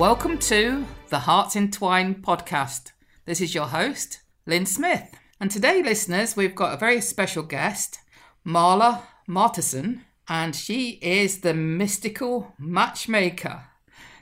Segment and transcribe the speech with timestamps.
[0.00, 2.92] Welcome to the Hearts Entwined podcast.
[3.26, 5.14] This is your host, Lynn Smith.
[5.38, 7.98] And today, listeners, we've got a very special guest,
[8.46, 13.64] Marla Martenson, and she is the mystical matchmaker.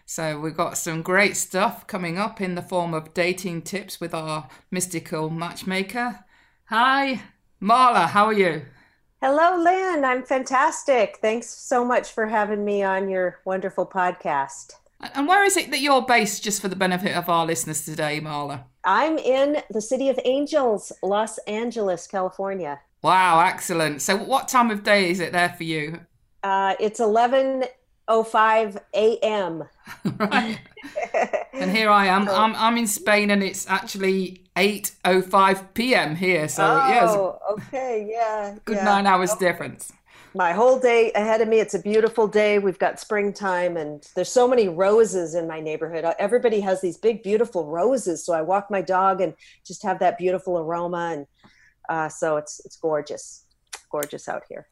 [0.05, 4.13] So, we've got some great stuff coming up in the form of dating tips with
[4.13, 6.25] our mystical matchmaker.
[6.71, 7.23] Hi,
[7.63, 8.63] Marla, how are you?
[9.21, 10.05] Hello, Lynn.
[10.05, 11.19] I'm fantastic.
[11.23, 14.73] Thanks so much for having me on your wonderful podcast.
[15.01, 18.21] And where is it that you're based, just for the benefit of our listeners today,
[18.21, 18.65] Marla?
[18.85, 22.81] I'm in the city of Angels, Los Angeles, California.
[23.03, 24.03] Wow, excellent.
[24.03, 26.01] So, what time of day is it there for you?
[26.43, 29.65] Uh, it's 11:05 a.m.
[30.19, 30.59] right.
[31.53, 32.29] and here I am.
[32.29, 36.17] I'm I'm in Spain, and it's actually 8:05 p.m.
[36.17, 36.49] here.
[36.49, 38.85] So, oh, yeah, okay, yeah, good yeah.
[38.85, 39.47] nine hours Okay.
[39.47, 39.93] difference.
[40.35, 41.59] My whole day ahead of me.
[41.59, 42.59] It's a beautiful day.
[42.59, 46.05] We've got springtime, and there's so many roses in my neighborhood.
[46.05, 48.25] Uh, Everybody has these big, beautiful roses.
[48.25, 49.35] So I walk my dog and
[49.67, 51.27] just have that beautiful aroma, and
[51.89, 53.47] uh, so it's it's gorgeous,
[53.91, 54.69] gorgeous out here.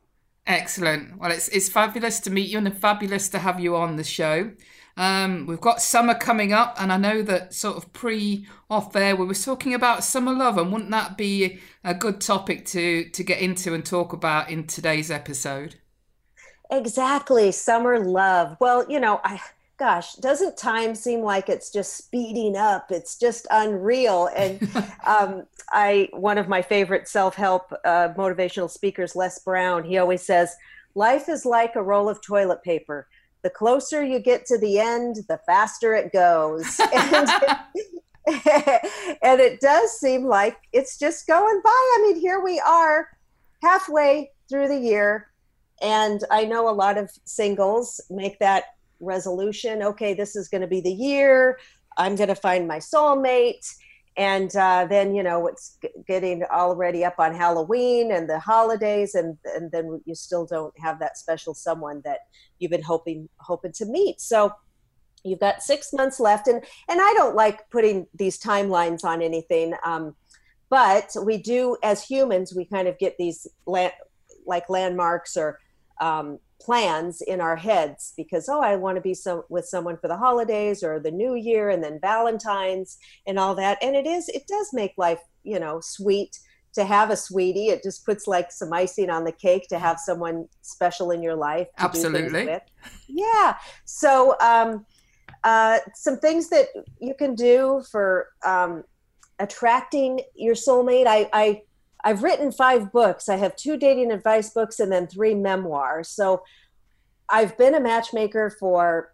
[0.47, 1.19] Excellent.
[1.19, 4.53] Well, it's it's fabulous to meet you and fabulous to have you on the show.
[4.97, 9.14] Um, we've got summer coming up, and I know that sort of pre off there
[9.14, 13.22] we were talking about summer love, and wouldn't that be a good topic to to
[13.22, 15.77] get into and talk about in today's episode?
[16.70, 18.56] Exactly, summer love.
[18.58, 19.41] Well, you know, I
[19.78, 22.91] gosh, doesn't time seem like it's just speeding up?
[22.91, 24.30] It's just unreal.
[24.34, 24.67] And
[25.06, 30.56] um, I, one of my favorite self-help uh, motivational speakers, Les Brown, he always says,
[30.95, 33.08] "Life is like a roll of toilet paper.
[33.46, 37.29] The closer you get to the end, the faster it goes." and,
[39.23, 41.70] and it does seem like it's just going by.
[41.70, 43.08] I mean, here we are,
[43.62, 45.29] halfway through the year
[45.83, 48.64] and I know a lot of singles make that
[49.01, 51.58] resolution okay, this is going to be the year.
[51.98, 53.74] I'm going to find my soulmate.
[54.17, 59.37] And uh, then, you know, it's getting already up on Halloween and the holidays, and,
[59.45, 62.21] and then you still don't have that special someone that
[62.59, 64.21] you've been hoping hoping to meet.
[64.21, 64.53] So
[65.23, 69.75] you've got six months left, and and I don't like putting these timelines on anything,
[69.85, 70.17] um,
[70.71, 73.91] but we do as humans, we kind of get these la-
[74.47, 75.59] like landmarks or
[76.01, 80.08] um, plans in our heads because oh i want to be some with someone for
[80.08, 84.28] the holidays or the new year and then valentine's and all that and it is
[84.30, 86.39] it does make life you know sweet
[86.72, 89.98] to have a sweetie it just puts like some icing on the cake to have
[89.98, 92.46] someone special in your life to do Absolutely.
[92.46, 92.62] with.
[93.08, 94.84] yeah so um
[95.44, 96.68] uh some things that
[97.00, 98.83] you can do for um
[99.38, 101.61] attracting your soulmate i i
[102.06, 103.28] I've written five books.
[103.28, 106.08] I have two dating advice books and then three memoirs.
[106.08, 106.44] So
[107.28, 109.12] I've been a matchmaker for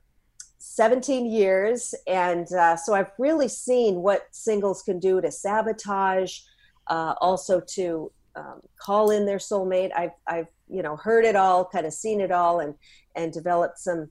[0.59, 1.95] 17 years.
[2.07, 6.41] And uh, so I've really seen what singles can do to sabotage,
[6.89, 9.91] uh, also to um, call in their soulmate.
[9.97, 12.75] I've, I've, you know, heard it all, kind of seen it all and,
[13.17, 14.11] and developed some,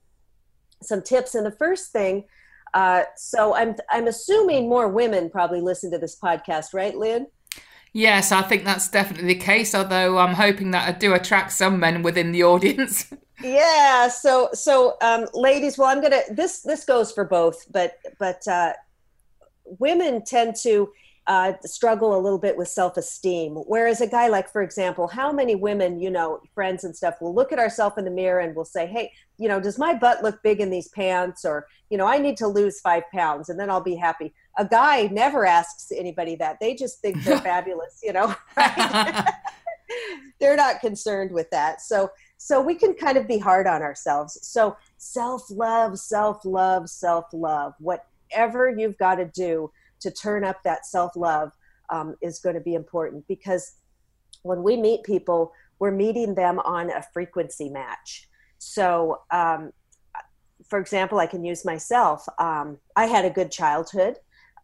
[0.81, 1.35] some tips.
[1.35, 2.23] And the first thing,
[2.73, 7.27] uh, so I'm, I'm assuming more women probably listen to this podcast, right, Lynn?
[7.93, 9.75] Yes, I think that's definitely the case.
[9.75, 13.11] Although I'm hoping that I do attract some men within the audience.
[13.43, 18.47] yeah so so um ladies well i'm gonna this this goes for both but but
[18.47, 18.71] uh
[19.79, 20.91] women tend to
[21.25, 25.55] uh struggle a little bit with self-esteem whereas a guy like for example how many
[25.55, 28.65] women you know friends and stuff will look at ourselves in the mirror and will
[28.65, 32.05] say hey you know does my butt look big in these pants or you know
[32.05, 35.91] i need to lose five pounds and then i'll be happy a guy never asks
[35.95, 36.59] anybody that.
[36.59, 39.33] They just think they're fabulous you know right?
[40.39, 41.81] they're not concerned with that.
[41.81, 44.37] So so we can kind of be hard on ourselves.
[44.41, 50.63] So self love self love self love whatever you've got to do to turn up
[50.63, 51.51] that self love
[51.89, 53.73] um, is going to be important because
[54.43, 58.29] when we meet people we're meeting them on a frequency match.
[58.59, 59.71] So um,
[60.69, 62.25] for example i can use myself.
[62.39, 64.17] Um, i had a good childhood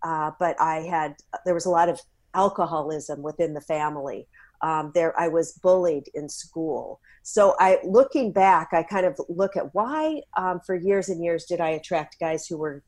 [0.09, 1.09] uh, but i had
[1.45, 1.97] there was a lot of
[2.43, 4.21] alcoholism within the family
[4.61, 6.99] Um, there, I was bullied in school.
[7.23, 11.45] So I, looking back, I kind of look at why, um, for years and years,
[11.45, 12.83] did I attract guys who were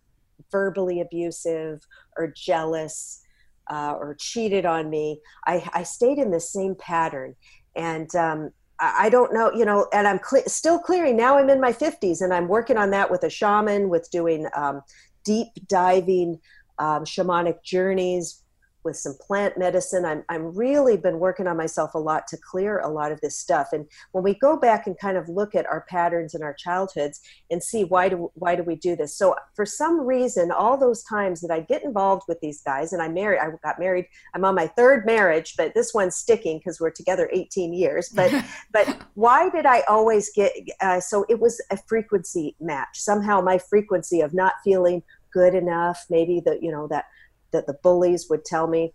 [0.52, 1.78] verbally abusive
[2.18, 3.22] or jealous
[3.70, 5.06] uh, or cheated on me?
[5.46, 7.36] I, I stayed in the same pattern,
[7.76, 8.40] and um,
[8.80, 11.18] I don't know, you know, and I'm cl- still clearing.
[11.18, 14.48] Now I'm in my 50s and I'm working on that with a shaman, with doing
[14.56, 14.82] um,
[15.26, 16.40] deep diving
[16.80, 18.44] um, shamanic journeys,
[18.84, 20.06] with some plant medicine.
[20.06, 23.38] I'm, I'm really been working on myself a lot to clear a lot of this
[23.38, 23.70] stuff.
[23.74, 27.20] And when we go back and kind of look at our patterns in our childhoods
[27.52, 29.16] and see why do why do we do this?
[29.16, 33.02] So for some reason, all those times that I get involved with these guys, and
[33.02, 34.06] I married, I got married.
[34.34, 38.10] I'm on my third marriage, but this one's sticking because we're together 18 years.
[38.10, 38.32] But
[38.72, 40.54] but why did I always get?
[40.82, 42.90] Uh, so it was a frequency match.
[42.94, 47.06] Somehow my frequency of not feeling good enough, maybe that you know that
[47.52, 48.94] that the bullies would tell me,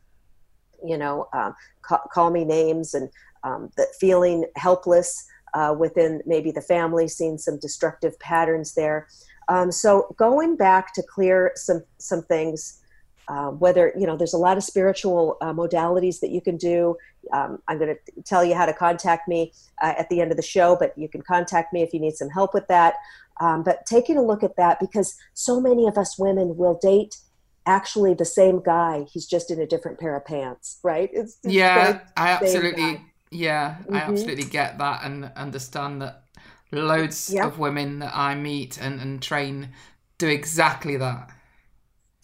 [0.85, 3.09] you know, um, ca- call me names and
[3.43, 9.09] um, that feeling helpless uh, within maybe the family, seeing some destructive patterns there.
[9.49, 12.81] Um, so going back to clear some some things.
[13.27, 16.95] Uh, whether you know there's a lot of spiritual uh, modalities that you can do
[17.33, 19.51] um, i'm going to tell you how to contact me
[19.83, 22.15] uh, at the end of the show but you can contact me if you need
[22.15, 22.97] some help with that
[23.41, 27.17] um, but taking a look at that because so many of us women will date
[27.67, 29.07] actually the same guy.
[29.13, 31.11] He's just in a different pair of pants, right?
[31.13, 33.01] It's, it's yeah, I absolutely,
[33.31, 33.95] yeah, mm-hmm.
[33.95, 36.25] I absolutely get that and understand that
[36.73, 37.47] loads yep.
[37.47, 39.71] of women that I meet and, and train
[40.19, 41.31] do exactly that.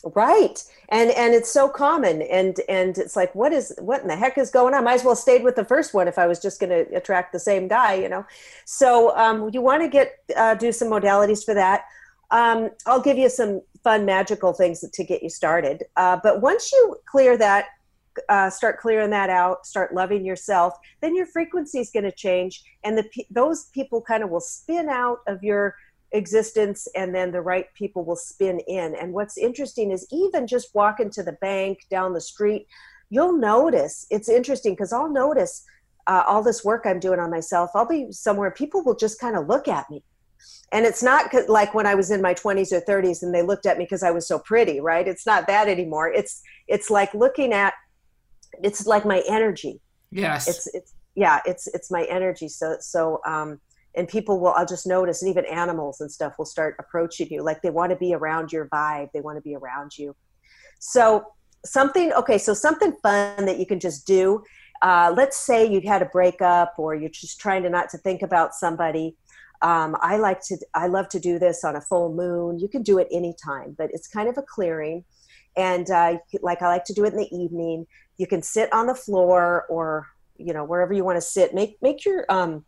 [0.03, 0.63] Right.
[0.89, 4.39] And and it's so common and and it's like what is what in the heck
[4.39, 4.81] is going on?
[4.81, 6.97] I Might as well stayed with the first one if I was just going to
[6.97, 8.25] attract the same guy, you know.
[8.65, 11.85] So um, you want to get uh, do some modalities for that.
[12.31, 15.85] Um, I'll give you some fun, magical things to get you started.
[15.97, 17.67] Uh, but once you clear that,
[18.29, 22.63] uh, start clearing that out, start loving yourself, then your frequency is going to change,
[22.85, 25.77] and the those people kind of will spin out of your
[26.13, 28.95] existence, and then the right people will spin in.
[28.95, 32.67] And what's interesting is even just walking to the bank down the street,
[33.11, 34.07] you'll notice.
[34.11, 35.65] It's interesting because I'll notice.
[36.07, 39.37] Uh, all this work I'm doing on myself, I'll be somewhere, people will just kind
[39.37, 40.03] of look at me
[40.73, 43.67] and it's not like when i was in my 20s or 30s and they looked
[43.67, 47.13] at me because i was so pretty right it's not that anymore it's it's like
[47.15, 47.75] looking at
[48.63, 49.81] it's like my energy
[50.11, 53.61] yes it's it's yeah it's it's my energy so so um
[53.95, 57.43] and people will i'll just notice and even animals and stuff will start approaching you
[57.43, 60.15] like they want to be around your vibe they want to be around you
[60.79, 61.25] so
[61.65, 64.43] something okay so something fun that you can just do
[64.83, 68.23] uh, let's say you had a breakup or you're just trying to not to think
[68.23, 69.15] about somebody
[69.63, 72.59] um, I like to, I love to do this on a full moon.
[72.59, 75.05] You can do it anytime, but it's kind of a clearing.
[75.57, 77.87] And uh, like I like to do it in the evening.
[78.17, 80.07] You can sit on the floor or,
[80.39, 81.53] you know, wherever you want to sit.
[81.55, 82.65] Make, make your, um,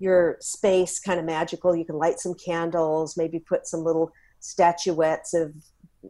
[0.00, 1.76] your space kind of magical.
[1.76, 4.10] You can light some candles, maybe put some little
[4.40, 5.54] statuettes of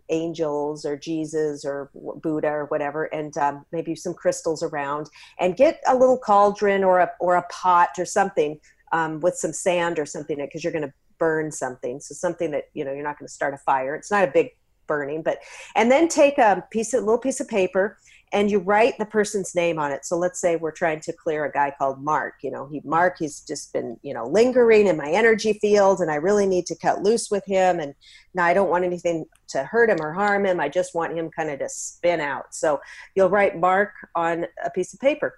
[0.08, 1.90] angels or Jesus or
[2.22, 7.00] Buddha or whatever, and um, maybe some crystals around, and get a little cauldron or
[7.00, 8.58] a or a pot or something
[8.92, 12.00] um, with some sand or something because you're going to burn something.
[12.00, 13.96] So something that you know you're not going to start a fire.
[13.96, 14.50] It's not a big
[14.86, 15.38] burning, but
[15.74, 17.98] and then take a piece of little piece of paper
[18.32, 20.04] and you write the person's name on it.
[20.04, 22.34] So let's say we're trying to clear a guy called Mark.
[22.42, 26.10] You know, he Mark, he's just been, you know, lingering in my energy field and
[26.10, 27.80] I really need to cut loose with him.
[27.80, 27.94] And
[28.34, 30.60] now I don't want anything to hurt him or harm him.
[30.60, 32.54] I just want him kind of to spin out.
[32.54, 32.80] So
[33.16, 35.34] you'll write Mark on a piece of paper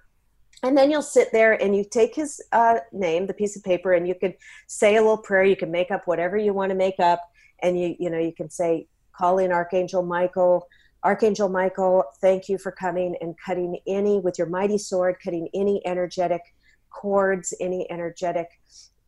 [0.63, 3.95] and then you'll sit there and you take his uh, name the piece of paper
[3.95, 4.35] and you can
[4.67, 7.21] say a little prayer you can make up whatever you want to make up
[7.63, 10.67] and you you know you can say call in archangel michael
[11.05, 15.81] archangel michael thank you for coming and cutting any with your mighty sword cutting any
[15.87, 16.43] energetic
[16.91, 18.49] cords any energetic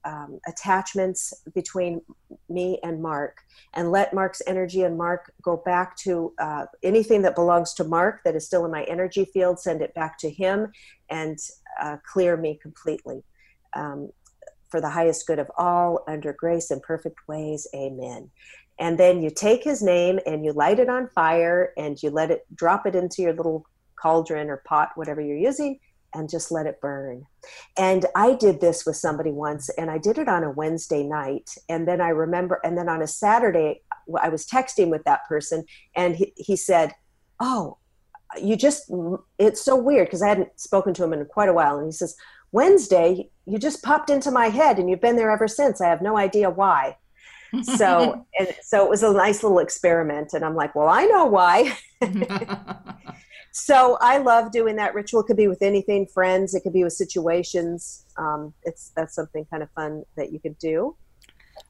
[0.05, 2.01] um, attachments between
[2.49, 3.39] me and Mark
[3.73, 8.21] and let Mark's energy and Mark go back to uh, anything that belongs to Mark
[8.25, 10.71] that is still in my energy field, send it back to him
[11.11, 11.39] and
[11.81, 13.23] uh, clear me completely.
[13.75, 14.11] Um,
[14.69, 18.31] for the highest good of all, under grace and perfect ways, amen.
[18.79, 22.31] And then you take his name and you light it on fire and you let
[22.31, 23.67] it drop it into your little
[23.97, 25.79] cauldron or pot, whatever you're using,
[26.15, 27.27] and just let it burn.
[27.77, 31.51] And I did this with somebody once, and I did it on a Wednesday night.
[31.69, 33.83] And then I remember, and then on a Saturday,
[34.21, 35.65] I was texting with that person,
[35.97, 36.93] and he, he said,
[37.41, 37.79] Oh,
[38.41, 38.91] you just,
[39.39, 41.79] it's so weird because I hadn't spoken to him in quite a while.
[41.79, 42.17] And he says,
[42.53, 45.81] Wednesday, you just popped into my head, and you've been there ever since.
[45.81, 46.97] I have no idea why.
[47.63, 51.27] So and so it was a nice little experiment and i'm like well i know
[51.27, 51.77] why
[53.53, 55.21] so I love doing that ritual.
[55.21, 56.55] It could be with anything, friends.
[56.55, 58.05] It could be with situations.
[58.17, 60.97] Um, it's that's something kind of fun that you could do.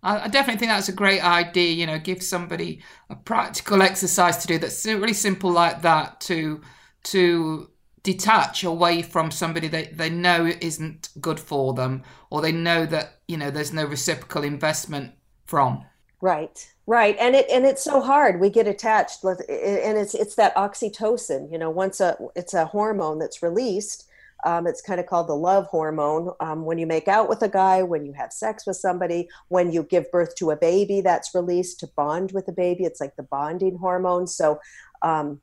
[0.02, 1.72] I definitely think that's a great idea.
[1.72, 6.62] You know, give somebody a practical exercise to do that's really simple like that to
[7.04, 7.70] to
[8.02, 13.20] detach away from somebody that they know isn't good for them, or they know that
[13.28, 15.12] you know there's no reciprocal investment
[15.44, 15.84] from.
[16.20, 18.40] Right, right, and it and it's so hard.
[18.40, 21.52] We get attached, and it's it's that oxytocin.
[21.52, 24.08] You know, once a it's a hormone that's released
[24.44, 26.32] um, it's kind of called the love hormone.
[26.38, 29.72] Um, when you make out with a guy, when you have sex with somebody, when
[29.72, 32.84] you give birth to a baby, that's released to bond with the baby.
[32.84, 34.26] It's like the bonding hormone.
[34.26, 34.60] So,
[35.02, 35.40] um,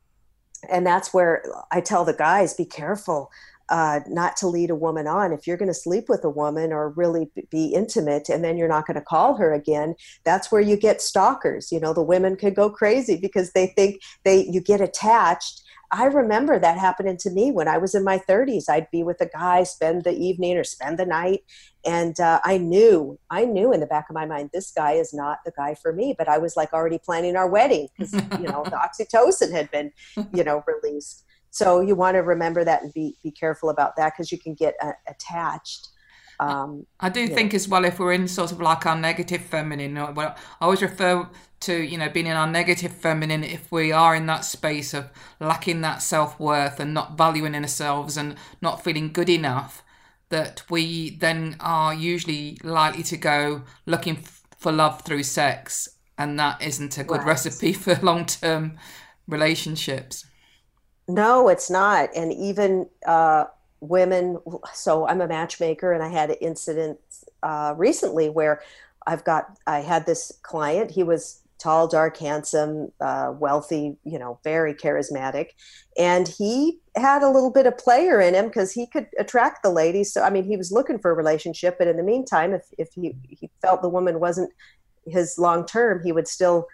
[0.70, 3.32] and that's where I tell the guys be careful.
[3.72, 5.32] Uh, not to lead a woman on.
[5.32, 8.68] If you're going to sleep with a woman or really be intimate and then you're
[8.68, 11.72] not going to call her again, that's where you get stalkers.
[11.72, 15.62] You know, the women could go crazy because they think they you get attached
[15.94, 18.70] I remember that happening to me when I was in my 30s.
[18.70, 21.42] I'd be with a guy, spend the evening or spend the night,
[21.84, 25.14] and uh, I knew, I knew in the back of my mind, this guy is
[25.14, 26.16] not the guy for me.
[26.18, 29.92] But I was like already planning our wedding because you know the oxytocin had been,
[30.34, 31.26] you know, released.
[31.52, 34.54] So you want to remember that and be be careful about that because you can
[34.54, 35.90] get uh, attached.
[36.40, 39.94] Um, I do think as well if we're in sort of like our negative feminine.
[39.94, 41.30] Well, I always refer
[41.62, 45.12] to you know being in our negative feminine if we are in that space of
[45.40, 49.84] lacking that self-worth and not valuing ourselves and not feeling good enough
[50.30, 56.40] that we then are usually likely to go looking f- for love through sex and
[56.40, 57.28] that isn't a good right.
[57.28, 58.78] recipe for long-term
[59.28, 60.26] relationships
[61.14, 63.46] no it's not and even uh,
[63.80, 64.38] women
[64.74, 67.00] so i'm a matchmaker and i had an incident
[67.44, 68.62] uh, recently where
[69.08, 74.40] i've got i had this client he was tall, dark, handsome, uh, wealthy, you know,
[74.44, 75.50] very charismatic.
[75.98, 79.70] And he had a little bit of player in him because he could attract the
[79.70, 80.12] ladies.
[80.12, 82.90] So, I mean, he was looking for a relationship, but in the meantime, if, if
[82.94, 84.52] he, he felt the woman wasn't
[85.06, 86.68] his long term, he would still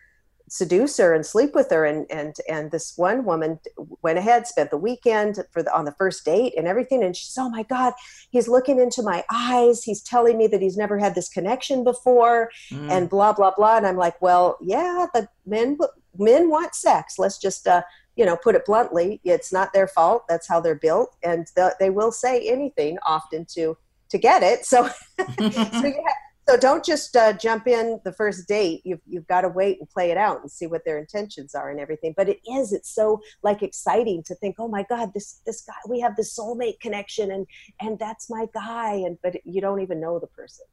[0.49, 3.59] seduce her and sleep with her and and and this one woman
[4.01, 7.37] went ahead spent the weekend for the, on the first date and everything and she's
[7.37, 7.93] oh my god
[8.29, 9.83] he's looking into my eyes.
[9.83, 12.89] He's telling me that he's never had this connection before mm.
[12.89, 15.77] and blah blah blah and i'm like well yeah the men
[16.17, 17.19] men want sex.
[17.19, 17.81] Let's just uh
[18.15, 20.25] you know put it bluntly it's not their fault.
[20.29, 23.77] That's how they're built and the, they will say anything often to
[24.09, 24.65] to get it.
[24.65, 24.87] So
[25.17, 28.81] so you have so don't just uh, jump in the first date.
[28.85, 31.69] You've you've got to wait and play it out and see what their intentions are
[31.69, 32.13] and everything.
[32.15, 35.73] But it is it's so like exciting to think, oh my God, this this guy
[35.87, 37.45] we have the soulmate connection and
[37.81, 38.93] and that's my guy.
[38.93, 40.65] And but you don't even know the person,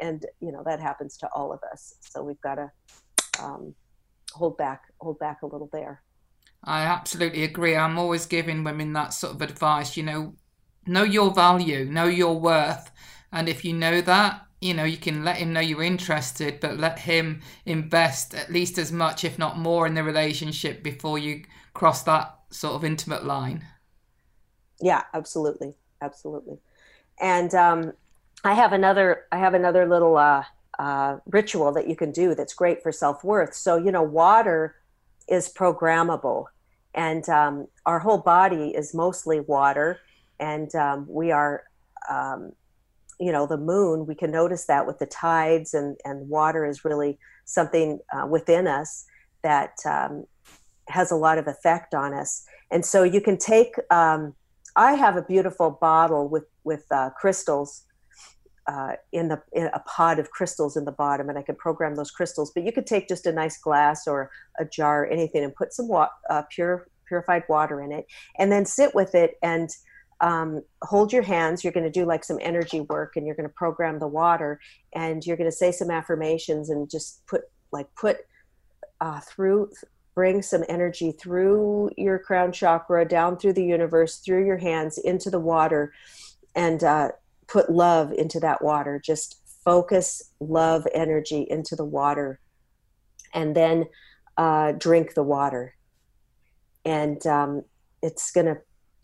[0.00, 1.94] and you know that happens to all of us.
[2.00, 2.70] So we've got to
[3.42, 3.74] um,
[4.32, 6.02] hold back hold back a little there.
[6.64, 7.76] I absolutely agree.
[7.76, 9.96] I'm always giving women that sort of advice.
[9.96, 10.34] You know,
[10.86, 12.90] know your value, know your worth,
[13.30, 16.78] and if you know that you know, you can let him know you're interested, but
[16.78, 21.44] let him invest at least as much, if not more, in the relationship before you
[21.74, 23.64] cross that sort of intimate line.
[24.80, 26.58] Yeah, absolutely, absolutely.
[27.20, 27.92] And um,
[28.44, 30.44] I have another, I have another little uh,
[30.78, 33.54] uh, ritual that you can do that's great for self worth.
[33.54, 34.76] So you know, water
[35.28, 36.46] is programmable,
[36.94, 40.00] and um, our whole body is mostly water,
[40.40, 41.64] and um, we are
[42.08, 42.52] um,
[43.20, 46.84] you know the moon we can notice that with the tides and and water is
[46.84, 49.04] really something uh, within us
[49.42, 50.24] that um,
[50.88, 52.44] has a lot of effect on us.
[52.70, 54.34] And so you can take um,
[54.78, 57.84] i have a beautiful bottle with with uh, crystals
[58.66, 61.94] uh, in the in a pod of crystals in the bottom and i can program
[61.96, 65.42] those crystals but you could take just a nice glass or a jar or anything
[65.44, 68.06] and put some wa- uh, pure purified water in it
[68.38, 69.70] and then sit with it and
[70.20, 71.62] um, hold your hands.
[71.62, 74.60] You're going to do like some energy work and you're going to program the water
[74.92, 78.18] and you're going to say some affirmations and just put like put
[79.00, 79.70] uh, through
[80.14, 85.30] bring some energy through your crown chakra down through the universe through your hands into
[85.30, 85.92] the water
[86.56, 87.10] and uh,
[87.46, 92.40] put love into that water just focus love energy into the water
[93.32, 93.84] and then
[94.38, 95.76] uh, drink the water
[96.84, 97.62] and um,
[98.02, 98.56] it's going to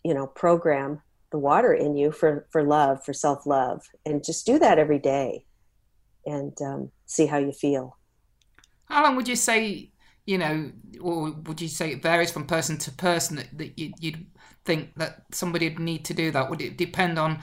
[0.03, 1.01] you know program
[1.35, 4.99] the water in you for for love for self love and just do that every
[4.99, 5.45] day
[6.25, 7.97] and um, see how you feel.
[8.85, 9.91] How long would you say
[10.25, 13.91] you know or would you say it varies from person to person that, that you,
[14.01, 14.25] would
[14.63, 16.49] think that somebody would need to do that?
[16.49, 17.39] Would it depend on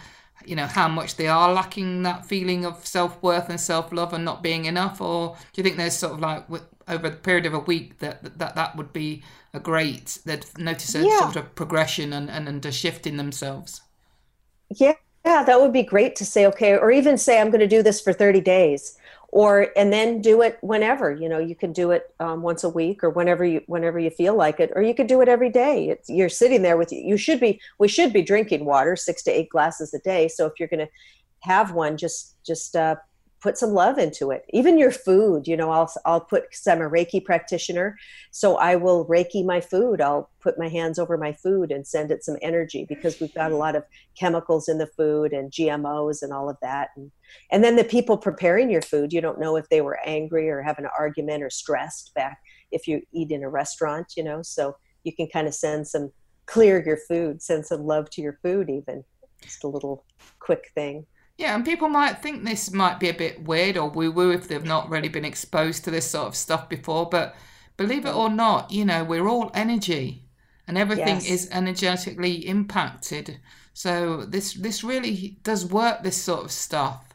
[0.47, 4.43] you know how much they are lacking that feeling of self-worth and self-love and not
[4.43, 5.03] being enough?
[5.03, 6.49] Or do you think there's sort of like
[6.89, 9.23] over the period of a week that that that would be
[9.55, 11.21] a great they'd notice a yeah.
[11.21, 13.83] sort of progression and, and, and a shift in themselves.
[14.71, 17.69] Yeah yeah that would be great to say okay or even say i'm going to
[17.69, 18.99] do this for 30 days
[19.33, 22.69] or and then do it whenever you know you can do it um, once a
[22.69, 25.51] week or whenever you whenever you feel like it or you could do it every
[25.51, 25.89] day.
[25.89, 29.23] It's, you're sitting there with you you should be we should be drinking water six
[29.25, 30.29] to eight glasses a day.
[30.29, 30.93] So if you're going to
[31.41, 32.97] have one just just uh,
[33.43, 34.45] put some love into it.
[34.51, 37.99] Even your food, you know, I'll I'll put because I'm a Reiki practitioner,
[38.31, 40.01] so I will Reiki my food.
[40.01, 43.51] I'll put my hands over my food and send it some energy because we've got
[43.51, 43.85] a lot of
[44.19, 46.91] chemicals in the food and GMOs and all of that.
[46.97, 47.11] And
[47.51, 50.63] and then the people preparing your food, you don't know if they were angry or
[50.63, 52.39] have an argument or stressed back
[52.71, 54.43] if you eat in a restaurant, you know.
[54.43, 56.13] So you can kind of send some
[56.47, 59.05] clear your food, send some love to your food, even
[59.43, 60.05] just a little
[60.39, 61.07] quick thing.
[61.43, 64.47] Yeah, and people might think this might be a bit weird or woo woo if
[64.47, 67.09] they've not really been exposed to this sort of stuff before.
[67.11, 67.35] But
[67.77, 70.23] believe it or not, you know, we're all energy
[70.69, 71.29] and everything yes.
[71.29, 73.41] is energetically impacted.
[73.75, 77.13] So this this really does work, this sort of stuff.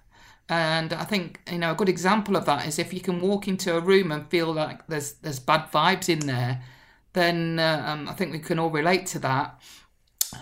[0.50, 3.48] And I think you know a good example of that is if you can walk
[3.48, 6.62] into a room and feel like there's there's bad vibes in there,
[7.14, 9.62] then uh, um, I think we can all relate to that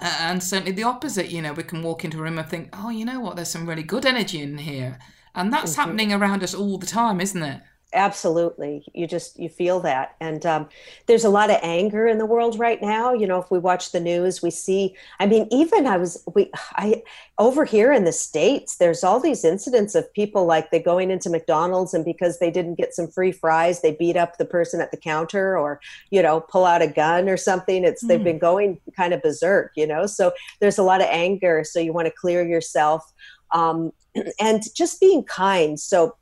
[0.02, 2.90] and certainly the opposite you know we can walk into a room and think oh
[2.90, 3.36] you know what?
[3.36, 5.00] There's some really good energy in here.
[5.38, 5.82] And that's mm-hmm.
[5.82, 7.62] happening around us all the time isn't it
[7.96, 8.86] absolutely.
[8.94, 10.16] You just you feel that.
[10.20, 10.70] And um,
[11.08, 13.14] there's a lot of anger in the world right now.
[13.14, 16.52] You know if we watch the news we see i mean even i was we
[16.74, 17.02] i
[17.38, 21.30] over here in the states there's all these incidents of people like they going into
[21.30, 24.92] mcdonald's and because they didn't get some free fries they beat up the person at
[24.92, 25.80] the counter or
[26.12, 27.84] you know pull out a gun or something.
[27.84, 28.08] It's mm.
[28.08, 30.06] they've been going kind of berserk you know?
[30.06, 31.64] So there's a lot of anger.
[31.64, 33.04] So you want to clear yourself.
[33.52, 33.92] Um,
[34.40, 35.80] and just being kind.
[35.80, 36.16] So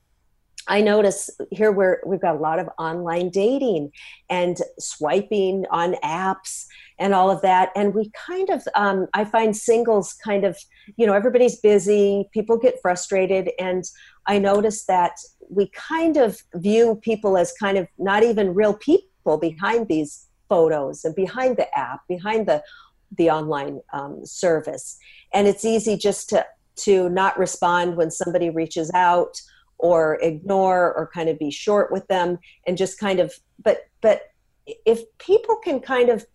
[0.67, 3.91] I notice here where we've got a lot of online dating
[4.29, 6.65] and swiping on apps
[6.99, 7.71] and all of that.
[7.75, 10.57] And we kind of, um, I find singles kind of,
[10.95, 13.51] you know, everybody's busy, people get frustrated.
[13.59, 13.83] And
[14.25, 15.13] I notice that
[15.49, 21.03] we kind of view people as kind of not even real people behind these photos
[21.03, 22.63] and behind the app, behind the,
[23.17, 24.97] the online um, service.
[25.33, 26.45] And it's easy just to,
[26.75, 29.41] to not respond when somebody reaches out
[29.83, 34.31] or ignore or kind of be short with them and just kind of but but
[34.85, 36.25] if people can kind of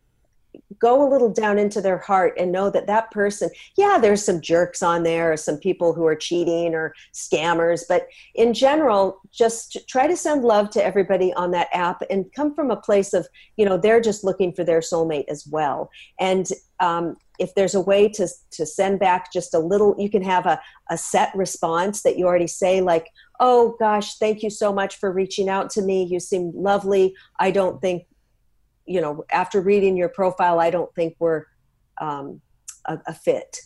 [0.78, 4.40] go a little down into their heart and know that that person yeah there's some
[4.40, 9.78] jerks on there or some people who are cheating or scammers but in general just
[9.88, 13.26] try to send love to everybody on that app and come from a place of
[13.56, 15.90] you know they're just looking for their soulmate as well.
[16.18, 16.48] And
[16.80, 20.46] um, if there's a way to to send back just a little you can have
[20.46, 23.08] a, a set response that you already say like
[23.40, 26.04] oh gosh thank you so much for reaching out to me.
[26.04, 27.14] You seem lovely.
[27.38, 28.06] I don't think
[28.86, 31.44] you know after reading your profile i don't think we're
[32.00, 32.40] um,
[32.86, 33.58] a, a, fit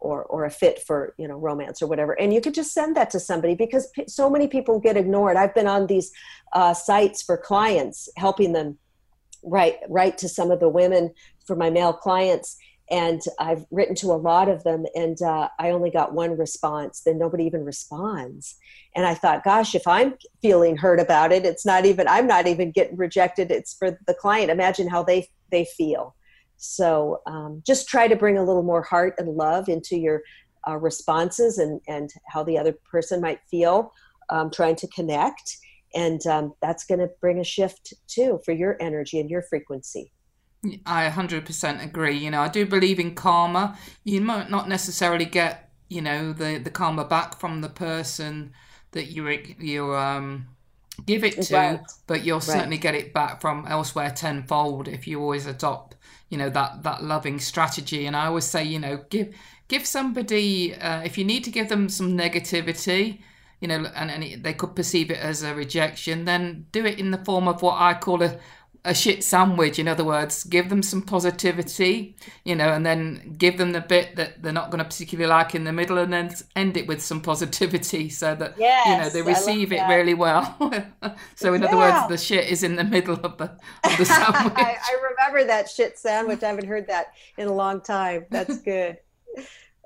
[0.00, 2.12] or or a fit for you know romance or whatever.
[2.18, 5.36] And you could just send that to somebody because p- so many people get ignored.
[5.36, 6.10] I've been on these
[6.52, 8.78] uh, sites for clients helping them
[9.44, 11.12] write write to some of the women
[11.46, 12.56] for my male clients
[12.92, 17.00] and I've written to a lot of them, and uh, I only got one response.
[17.00, 18.56] Then nobody even responds,
[18.94, 22.46] and I thought, gosh, if I'm feeling hurt about it, it's not even I'm not
[22.46, 23.50] even getting rejected.
[23.50, 24.50] It's for the client.
[24.50, 26.14] Imagine how they they feel.
[26.58, 30.22] So um, just try to bring a little more heart and love into your
[30.68, 33.90] uh, responses and and how the other person might feel,
[34.28, 35.56] um, trying to connect,
[35.94, 40.12] and um, that's going to bring a shift too for your energy and your frequency.
[40.86, 42.16] I 100% agree.
[42.16, 43.76] You know, I do believe in karma.
[44.04, 48.52] You might not necessarily get, you know, the, the karma back from the person
[48.92, 49.26] that you
[49.58, 50.46] you um
[51.06, 51.80] give it to, right.
[52.06, 52.44] but you'll right.
[52.44, 55.96] certainly get it back from elsewhere tenfold if you always adopt,
[56.28, 58.06] you know, that that loving strategy.
[58.06, 59.34] And I always say, you know, give
[59.68, 63.18] give somebody uh, if you need to give them some negativity,
[63.60, 67.10] you know, and, and they could perceive it as a rejection, then do it in
[67.10, 68.38] the form of what I call a
[68.84, 73.56] a shit sandwich in other words give them some positivity you know and then give
[73.56, 76.34] them the bit that they're not going to particularly like in the middle and then
[76.56, 80.56] end it with some positivity so that yes, you know they receive it really well.
[81.34, 81.68] So in yeah.
[81.68, 84.52] other words the shit is in the middle of the, of the sandwich.
[84.56, 86.42] I, I remember that shit sandwich.
[86.42, 88.26] I haven't heard that in a long time.
[88.30, 88.98] That's good.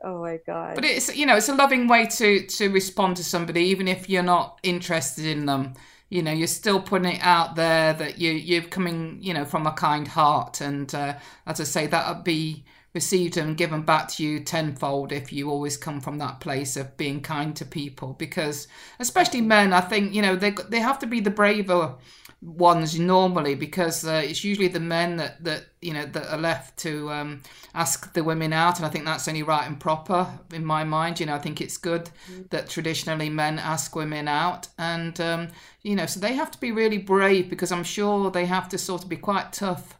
[0.03, 0.75] Oh my god.
[0.75, 4.09] But it's you know it's a loving way to to respond to somebody even if
[4.09, 5.75] you're not interested in them
[6.09, 9.67] you know you're still putting it out there that you you're coming you know from
[9.67, 10.61] a kind heart.
[10.61, 11.15] And uh,
[11.47, 12.65] as i say that would be
[12.95, 16.97] received and given back to you tenfold if you always come from that place of
[16.97, 18.15] being kind to people.
[18.15, 21.95] Because especially men i think you know they they have to be the braver
[22.43, 26.79] ones normally because uh, it's usually the men that that you know that are left
[26.79, 27.43] to um,
[27.75, 31.19] ask the women out and i think that's only right and proper in my mind
[31.19, 32.43] you know i think it's good mm-hmm.
[32.51, 35.49] that traditionally men ask women out and um,
[35.83, 38.77] you know so they have to be really brave because i'm sure they have to
[38.77, 39.97] sort of be quite tough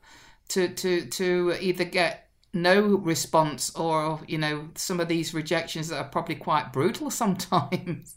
[0.49, 5.99] to to to either get no response or you know some of these rejections that
[5.99, 8.17] are probably quite brutal sometimes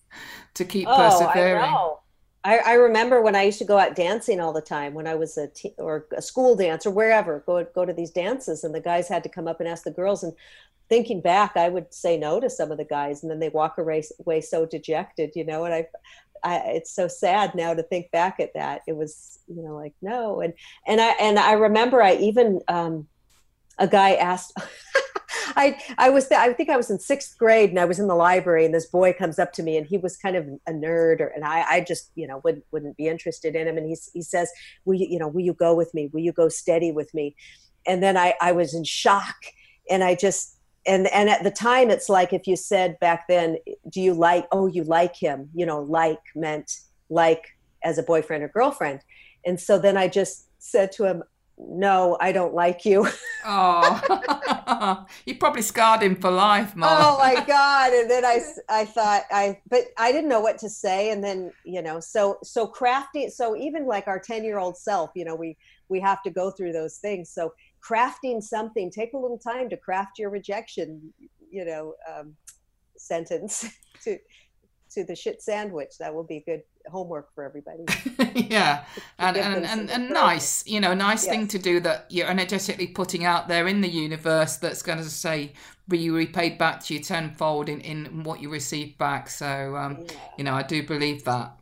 [0.53, 1.99] to keep oh, persevering I know.
[2.43, 5.15] I, I, remember when I used to go out dancing all the time when I
[5.15, 8.73] was a te- or a school dance or wherever go go to these dances and
[8.73, 10.33] the guys had to come up and ask the girls and
[10.87, 13.77] thinking back I would say no to some of the guys and then they walk
[13.77, 15.87] away, away so dejected you know and I,
[16.43, 18.81] I it's so sad now to think back at that.
[18.87, 20.53] It was you know like no and
[20.87, 23.07] and I and I remember I even um,
[23.77, 24.53] a guy asked
[25.55, 28.15] I I was I think I was in sixth grade and I was in the
[28.15, 31.21] library and this boy comes up to me and he was kind of a nerd
[31.21, 33.77] or, and I I just you know wouldn't wouldn't be interested in him.
[33.77, 34.51] And he he says
[34.85, 36.09] will you you know will you go with me?
[36.13, 37.35] Will you go steady with me?
[37.87, 39.35] And then I I was in shock
[39.89, 43.57] and I just and and at the time it's like if you said back then
[43.89, 46.71] do you like oh you like him you know like meant
[47.09, 47.45] like
[47.83, 49.01] as a boyfriend or girlfriend?
[49.45, 51.23] And so then I just said to him
[51.59, 53.07] no, I don't like you.
[53.45, 56.89] oh, you probably scarred him for life, Mom.
[56.91, 57.93] Oh my God.
[57.93, 61.11] And then I, I thought I, but I didn't know what to say.
[61.11, 65.11] And then, you know, so, so crafting, so even like our 10 year old self,
[65.15, 65.57] you know, we,
[65.89, 67.29] we have to go through those things.
[67.29, 67.53] So
[67.87, 71.13] crafting something, take a little time to craft your rejection,
[71.51, 72.35] you know, um,
[72.97, 73.69] sentence
[74.03, 74.17] to,
[74.91, 75.97] to the shit sandwich.
[75.99, 77.85] That will be good homework for everybody.
[78.49, 78.85] yeah,
[79.17, 81.35] and and, and, and nice, you know, a nice yes.
[81.35, 85.03] thing to do that you're energetically putting out there in the universe that's going to
[85.03, 85.53] say
[85.87, 89.29] be repaid back to you tenfold in, in what you receive back.
[89.29, 90.13] So, um, yeah.
[90.37, 91.55] you know, I do believe that.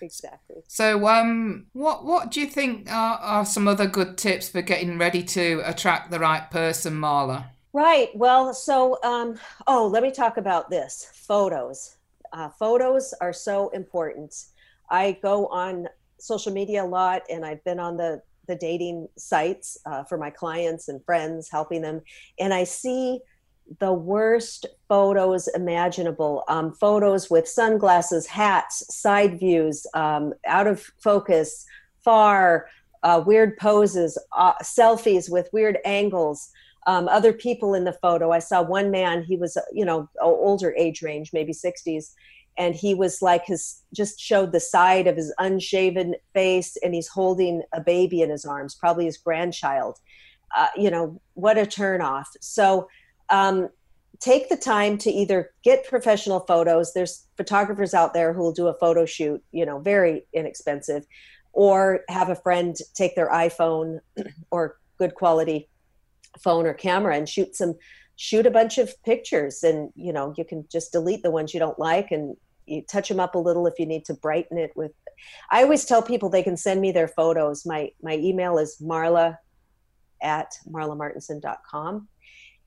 [0.00, 0.56] Exactly.
[0.68, 4.98] So, um, what what do you think are, are some other good tips for getting
[4.98, 7.46] ready to attract the right person, Marla?
[7.72, 8.10] Right.
[8.14, 11.96] Well, so um, oh, let me talk about this photos.
[12.34, 14.34] Uh, photos are so important.
[14.90, 19.78] I go on social media a lot, and I've been on the the dating sites
[19.86, 22.02] uh, for my clients and friends, helping them,
[22.38, 23.20] and I see
[23.78, 31.64] the worst photos imaginable um, photos with sunglasses hats side views um, out of focus
[32.04, 32.66] far
[33.04, 36.50] uh, weird poses uh, selfies with weird angles
[36.86, 38.30] um, other people in the photo.
[38.30, 42.12] I saw one man, he was, you know, older age range, maybe 60s.
[42.56, 47.08] And he was like his, just showed the side of his unshaven face, and he's
[47.08, 49.98] holding a baby in his arms, probably his grandchild.
[50.56, 52.26] Uh, you know, what a turnoff.
[52.40, 52.88] So,
[53.30, 53.70] um,
[54.20, 56.92] take the time to either get professional photos.
[56.92, 61.04] There's photographers out there who will do a photo shoot, you know, very inexpensive,
[61.52, 63.98] or have a friend take their iPhone
[64.52, 65.68] or good quality
[66.42, 67.74] phone or camera and shoot some
[68.16, 69.62] shoot a bunch of pictures.
[69.62, 73.08] And you know you can just delete the ones you don't like and you touch
[73.08, 74.92] them up a little if you need to brighten it with
[75.50, 77.66] i always tell people they can send me their photos.
[77.66, 79.38] My my email is marla
[80.22, 82.08] at marlamartenson.com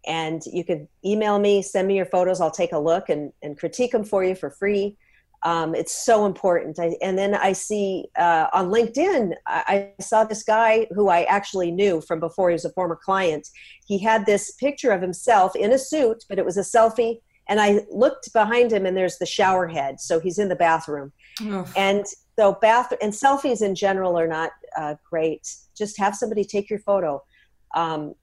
[0.05, 2.39] and you can email me send me your photos.
[2.39, 4.97] I'll take a look and, and critique them for you for free
[5.43, 6.79] um, it's so important.
[6.79, 11.23] I, and then I see uh, on LinkedIn, I, I, saw this guy who I
[11.23, 13.47] actually knew from before he was a former client.
[13.85, 17.19] He had this picture of himself in a suit, but it was a selfie.
[17.49, 20.01] And I looked behind him, and there's the shower head.
[20.01, 21.13] So he's in the bathroom.
[21.77, 22.05] And
[22.37, 25.47] so, bath and selfies in general are not uh, great.
[25.77, 27.23] Just have somebody take your photo.
[27.75, 28.15] Um,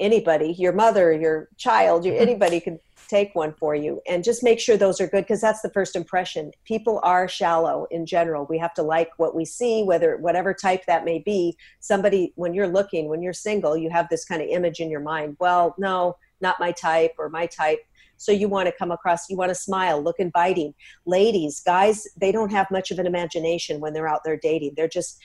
[0.00, 4.00] anybody, your mother, your child, your, anybody can take one for you.
[4.08, 6.52] And just make sure those are good because that's the first impression.
[6.64, 8.46] People are shallow in general.
[8.48, 11.56] We have to like what we see whether whatever type that may be.
[11.80, 15.00] Somebody when you're looking when you're single you have this kind of image in your
[15.00, 15.36] mind.
[15.40, 17.80] Well no not my type or my type.
[18.16, 20.72] So you want to come across you want to smile look inviting.
[21.04, 24.74] Ladies guys they don't have much of an imagination when they're out there dating.
[24.76, 25.18] They're just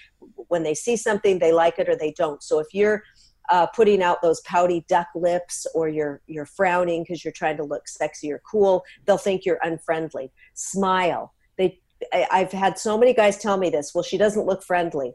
[0.48, 2.42] when they see something they like it or they don't.
[2.42, 3.04] So if you're
[3.50, 7.64] uh, putting out those pouty duck lips or you're you're frowning because you're trying to
[7.64, 10.32] look sexy or cool they'll think you're unfriendly.
[10.54, 11.34] Smile.
[11.58, 11.80] They
[12.14, 15.14] I, i've had so many guys tell me this well she doesn't look friendly.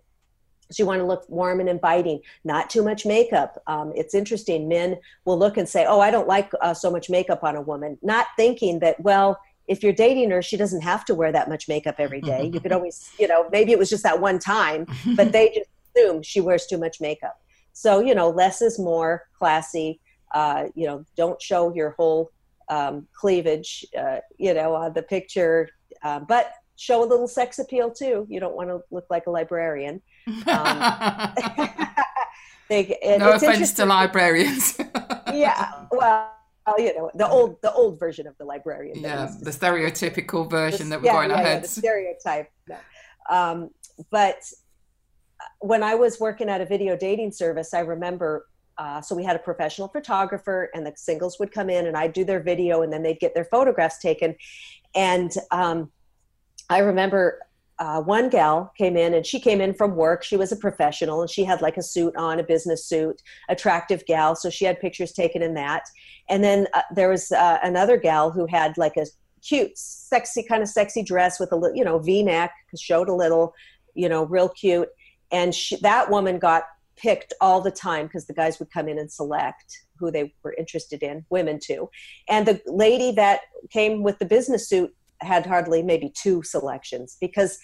[0.72, 3.60] She want to look warm and inviting not too much makeup.
[3.66, 7.10] Um, it's interesting men will look and say oh i don't like uh, so much
[7.10, 11.04] makeup on a woman not thinking that well if you're dating her she doesn't have
[11.04, 12.50] to wear that much makeup every day.
[12.52, 15.70] You could always you know maybe it was just that one time but they just
[15.94, 17.40] assume she wears too much makeup
[17.72, 20.00] so, you know, less is more classy.
[20.32, 22.30] Uh, you know, don't show your whole
[22.68, 25.68] um, cleavage, uh, you know, on the picture,
[26.02, 28.26] uh, but show a little sex appeal too.
[28.30, 30.00] You don't want to look like a librarian.
[30.26, 30.36] Um,
[32.68, 34.78] they, no offense to librarians.
[35.32, 36.32] yeah, well,
[36.78, 39.00] you know, the old the old version of the librarian.
[39.00, 41.54] Yeah, the stereotypical version the, that we're yeah, going yeah, ahead.
[41.56, 42.50] Yeah, the stereotype.
[43.28, 43.70] Um,
[44.10, 44.36] but
[45.60, 48.46] when I was working at a video dating service, I remember.
[48.78, 52.14] Uh, so we had a professional photographer, and the singles would come in, and I'd
[52.14, 54.34] do their video, and then they'd get their photographs taken.
[54.94, 55.90] And um,
[56.70, 57.40] I remember
[57.80, 60.22] uh, one gal came in and she came in from work.
[60.22, 64.04] She was a professional and she had like a suit on, a business suit, attractive
[64.04, 64.36] gal.
[64.36, 65.84] So she had pictures taken in that.
[66.28, 69.06] And then uh, there was uh, another gal who had like a
[69.42, 73.14] cute, sexy, kind of sexy dress with a little, you know, v neck, showed a
[73.14, 73.54] little,
[73.94, 74.90] you know, real cute.
[75.32, 76.64] And she, that woman got
[76.96, 80.54] picked all the time because the guys would come in and select who they were
[80.58, 81.88] interested in, women too.
[82.28, 83.40] And the lady that
[83.70, 87.58] came with the business suit had hardly maybe two selections because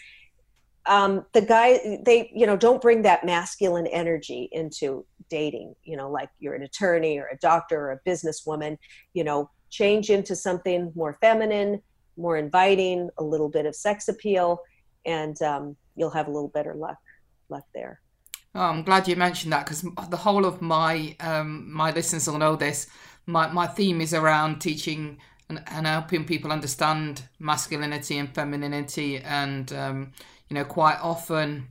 [0.86, 6.08] um, the guy they you know don't bring that masculine energy into dating you know
[6.10, 8.78] like you're an attorney or a doctor or a businesswoman
[9.12, 11.82] you know change into something more feminine
[12.16, 14.60] more inviting a little bit of sex appeal
[15.04, 16.98] and um, you'll have a little better luck
[17.48, 18.00] luck there.
[18.54, 22.38] Oh, i'm glad you mentioned that because the whole of my um, my listeners will
[22.38, 22.86] know this.
[23.26, 29.72] My, my theme is around teaching and, and helping people understand masculinity and femininity and
[29.72, 30.12] um,
[30.48, 31.68] you know quite often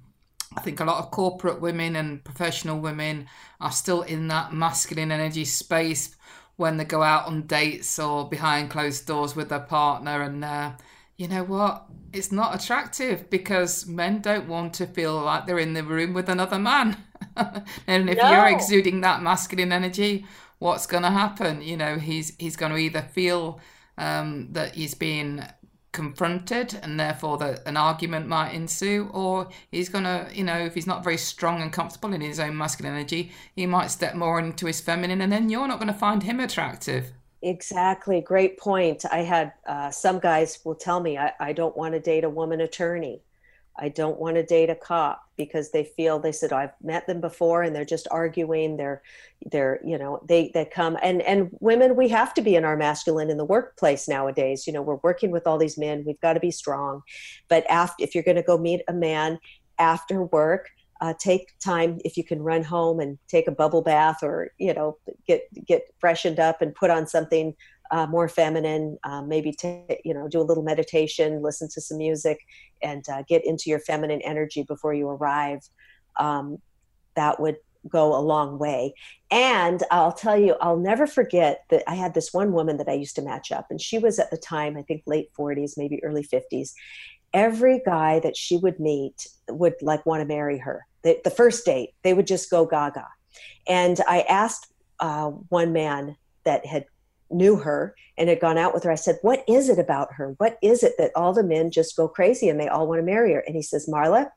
[0.56, 3.28] I think a lot of corporate women and professional women
[3.60, 6.16] are still in that masculine energy space
[6.56, 10.72] when they go out on dates or behind closed doors with their partner and uh,
[11.18, 11.86] you know what?
[12.12, 16.30] It's not attractive because men don't want to feel like they're in the room with
[16.30, 16.98] another man.
[17.88, 18.32] And if no.
[18.32, 20.26] you're exuding that masculine energy
[20.60, 21.62] what's going to happen?
[21.62, 23.60] You know he's he's going to either feel
[23.98, 25.44] um, that he's being
[25.92, 30.74] confronted and therefore that an argument might ensue or he's going to you know if
[30.74, 34.38] he's not very strong and comfortable in his own masculine energy he might step more
[34.38, 37.14] into his feminine and then you're not going to find him attractive
[37.46, 41.94] exactly great point i had uh, some guys will tell me I, I don't want
[41.94, 43.22] to date a woman attorney
[43.78, 47.20] I don't want to date a cop because they feel they said I've met them
[47.20, 48.78] before and they're just arguing.
[48.78, 49.02] They're
[49.52, 52.78] they're you know they they come and and women we have to be in our
[52.78, 54.66] masculine in the workplace nowadays.
[54.66, 56.04] You know we're working with all these men.
[56.06, 57.02] We've got to be strong.
[57.50, 59.40] But after if you're going to go meet a man
[59.78, 60.70] after work,
[61.02, 64.74] uh, take time if you can run home and take a bubble bath or you
[64.74, 67.54] know get get freshened up and put on something
[67.92, 71.98] uh, more feminine, uh, maybe t- you know do a little meditation, listen to some
[71.98, 72.40] music,
[72.82, 75.60] and uh, get into your feminine energy before you arrive.
[76.18, 76.60] Um,
[77.16, 78.94] that would go a long way.
[79.30, 82.94] And I'll tell you, I'll never forget that I had this one woman that I
[82.94, 86.04] used to match up, and she was at the time, I think, late 40s, maybe
[86.04, 86.72] early 50s.
[87.36, 90.88] Every guy that she would meet would like want to marry her.
[91.04, 93.08] The, the first date, they would just go gaga.
[93.68, 94.72] And I asked
[95.02, 96.86] uh, one man that had
[97.30, 98.92] knew her and had gone out with her.
[98.92, 100.36] I said, What is it about her?
[100.38, 103.06] What is it that all the men just go crazy and they all want to
[103.06, 103.42] marry her?
[103.42, 104.30] And he says, Marla,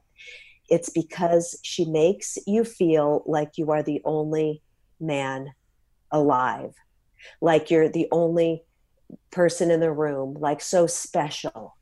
[0.69, 4.61] it's because she makes you feel like you are the only
[5.01, 5.53] man
[6.11, 6.75] alive,
[7.41, 8.65] like you're the only
[9.31, 11.77] person in the room, like so special.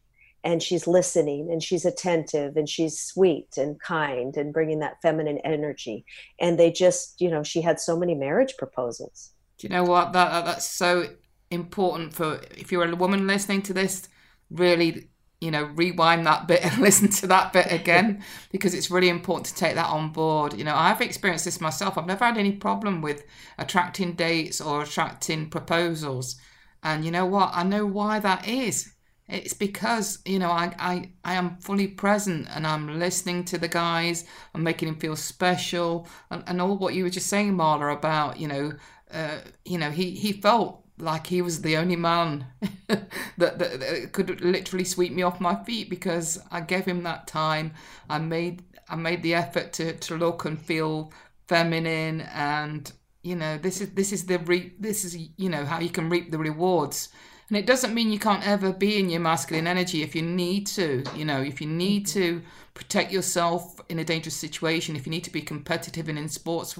[0.46, 5.38] And she's listening and she's attentive and she's sweet and kind and bringing that feminine
[5.44, 6.06] energy.
[6.40, 10.12] And they just, you know, she had so many marriage proposals do you know what?
[10.12, 11.08] That that's so
[11.50, 14.08] important for if you're a woman listening to this.
[14.50, 15.08] Really,
[15.40, 19.46] you know, rewind that bit and listen to that bit again because it's really important
[19.46, 20.54] to take that on board.
[20.54, 21.96] You know, I've experienced this myself.
[21.96, 23.24] I've never had any problem with
[23.58, 26.36] attracting dates or attracting proposals.
[26.82, 27.50] And you know what?
[27.52, 28.92] I know why that is.
[29.28, 33.68] It's because, you know, I, I, I am fully present and I'm listening to the
[33.68, 34.24] guys.
[34.54, 36.08] I'm making them feel special.
[36.30, 38.72] And, and all what you were just saying, Marla, about, you know,
[39.10, 42.46] uh, you know, he, he felt like he was the only man
[42.88, 47.26] that, that, that, could literally sweep me off my feet because I gave him that
[47.26, 47.72] time.
[48.08, 51.12] I made I made the effort to, to look and feel
[51.48, 52.90] feminine, and
[53.22, 56.08] you know this is this is the re, this is you know how you can
[56.08, 57.08] reap the rewards.
[57.48, 60.66] And it doesn't mean you can't ever be in your masculine energy if you need
[60.68, 61.04] to.
[61.14, 62.20] You know, if you need mm-hmm.
[62.20, 62.42] to
[62.74, 66.76] protect yourself in a dangerous situation, if you need to be competitive in in sports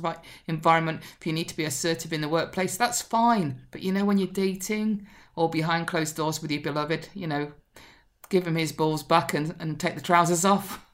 [0.48, 3.60] environment, if you need to be assertive in the workplace, that's fine.
[3.70, 7.52] But you know, when you're dating or behind closed doors with your beloved, you know,
[8.28, 10.84] give him his balls back and, and take the trousers off.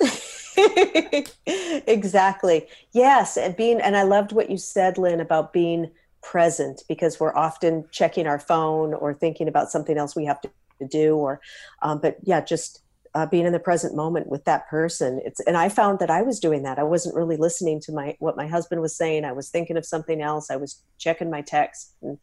[1.46, 2.66] exactly.
[2.92, 5.90] Yes, and being and I loved what you said, Lynn, about being
[6.28, 10.50] present because we're often checking our phone or thinking about something else we have to,
[10.78, 11.40] to do or
[11.80, 12.82] um, but yeah just
[13.14, 15.22] uh, being in the present moment with that person.
[15.24, 16.78] It's and i found that i was doing that.
[16.78, 19.24] I wasn't really listening to my what my husband was saying.
[19.24, 20.50] I was thinking of something else.
[20.50, 22.18] I was checking my text and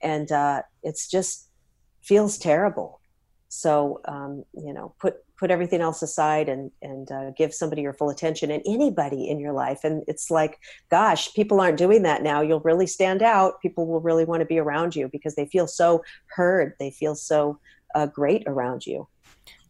[0.00, 1.48] and uh, it's just
[2.00, 2.99] feels terrible
[3.50, 7.92] so um, you know put put everything else aside and and uh, give somebody your
[7.92, 10.58] full attention and anybody in your life and it's like
[10.88, 14.46] gosh people aren't doing that now you'll really stand out people will really want to
[14.46, 17.58] be around you because they feel so heard they feel so
[17.96, 19.06] uh, great around you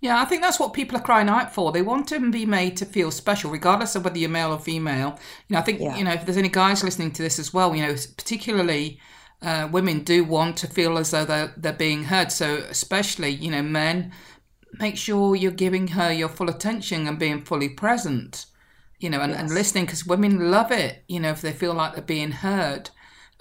[0.03, 1.73] yeah, I think that's what people are crying out for.
[1.73, 5.19] They want to be made to feel special, regardless of whether you're male or female.
[5.47, 5.95] You know, I think yeah.
[5.95, 8.99] you know if there's any guys listening to this as well, you know, particularly
[9.43, 12.33] uh, women do want to feel as though they're they're being heard.
[12.33, 14.13] So especially you know men
[14.79, 18.47] make sure you're giving her your full attention and being fully present,
[18.99, 19.41] you know, and, yes.
[19.41, 22.91] and listening because women love it, you know, if they feel like they're being heard.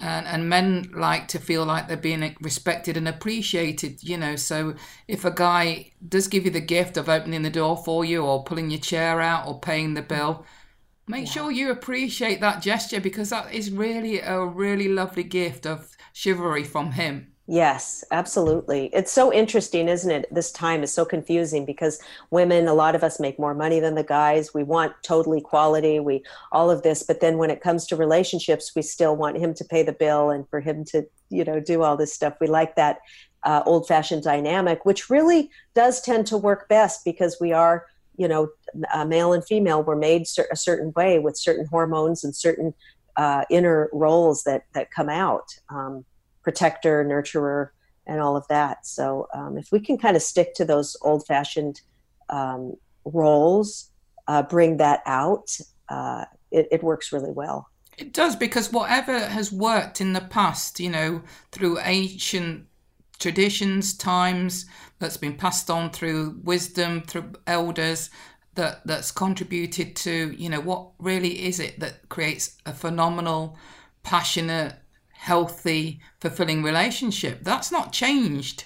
[0.02, 4.34] And, and men like to feel like they're being respected and appreciated, you know.
[4.34, 4.74] So
[5.06, 8.42] if a guy does give you the gift of opening the door for you or
[8.42, 10.46] pulling your chair out or paying the bill,
[11.10, 11.32] make yeah.
[11.32, 16.64] sure you appreciate that gesture because that is really a really lovely gift of chivalry
[16.64, 17.26] from him.
[17.52, 18.90] Yes, absolutely.
[18.92, 20.32] It's so interesting, isn't it?
[20.32, 23.96] This time is so confusing because women, a lot of us make more money than
[23.96, 24.54] the guys.
[24.54, 28.70] We want total equality, we all of this, but then when it comes to relationships,
[28.76, 31.82] we still want him to pay the bill and for him to, you know, do
[31.82, 32.34] all this stuff.
[32.40, 33.00] We like that
[33.42, 38.48] uh, old-fashioned dynamic, which really does tend to work best because we are, you know,
[38.92, 39.82] uh, male and female.
[39.82, 42.74] were made a certain way with certain hormones and certain
[43.16, 45.46] uh, inner roles that that come out.
[45.68, 46.04] Um,
[46.42, 47.68] protector, nurturer,
[48.06, 48.86] and all of that.
[48.86, 51.80] So um, if we can kind of stick to those old fashioned
[52.28, 53.90] um, roles,
[54.26, 55.56] uh, bring that out,
[55.88, 57.68] uh, it, it works really well.
[57.98, 62.66] It does because whatever has worked in the past, you know, through ancient
[63.20, 64.66] traditions, times
[64.98, 68.10] that's been passed on through wisdom, through elders,
[68.54, 73.56] that that's contributed to, you know, what really is it that creates a phenomenal,
[74.02, 74.74] passionate,
[75.12, 77.44] healthy, fulfilling relationship.
[77.44, 78.64] That's not changed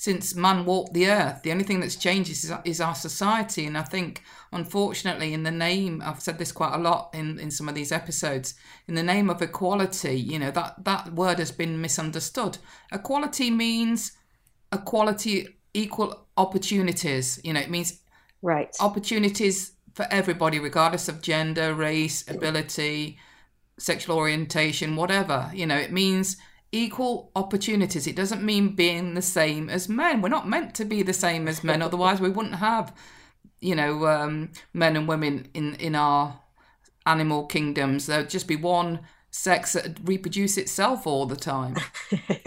[0.00, 1.42] since man walked the earth.
[1.42, 3.66] The only thing that's changed is, is our society.
[3.66, 7.50] And I think, unfortunately, in the name, I've said this quite a lot in, in
[7.50, 8.54] some of these episodes,
[8.88, 12.56] in the name of equality, you know, that, that word has been misunderstood.
[12.90, 14.12] Equality means
[14.72, 17.38] equality, equal opportunities.
[17.44, 18.00] You know, it means
[18.40, 23.18] right opportunities for everybody, regardless of gender, race, ability,
[23.78, 25.50] sexual orientation, whatever.
[25.52, 26.38] You know, it means
[26.72, 28.06] equal opportunities.
[28.06, 30.22] It doesn't mean being the same as men.
[30.22, 32.94] We're not meant to be the same as men, otherwise, we wouldn't have,
[33.60, 36.40] you know, um, men and women in, in our
[37.06, 38.06] animal kingdoms.
[38.06, 39.00] There'd just be one
[39.32, 41.76] sex that reproduce itself all the time.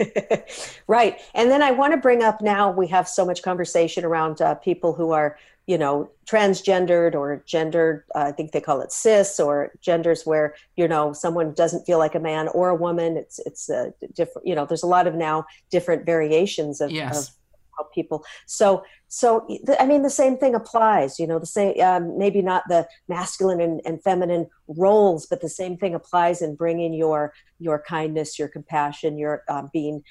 [0.86, 1.18] right.
[1.34, 4.54] And then I want to bring up now we have so much conversation around uh,
[4.56, 9.40] people who are you know transgendered or gendered uh, i think they call it cis
[9.40, 13.38] or genders where you know someone doesn't feel like a man or a woman it's
[13.40, 17.28] it's a different you know there's a lot of now different variations of, yes.
[17.28, 17.34] of
[17.76, 19.46] how people so so
[19.80, 23.60] i mean the same thing applies you know the same um, maybe not the masculine
[23.60, 28.48] and, and feminine roles but the same thing applies in bringing your your kindness your
[28.48, 30.02] compassion your um, being